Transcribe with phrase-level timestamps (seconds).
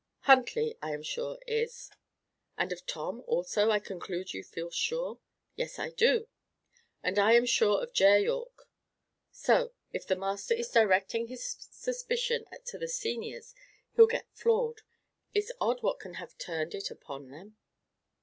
[0.21, 1.91] Huntley, I am sure, is."
[2.57, 5.19] "And of Tom, also, I conclude you feel sure?"
[5.55, 6.27] "Yes, I do."
[7.03, 8.67] "And I am sure of Ger Yorke.
[9.31, 13.53] So, if the master is directing his suspicion to the seniors,
[13.95, 14.81] he'll get floored.
[15.35, 17.57] It's odd what can have turned it upon them."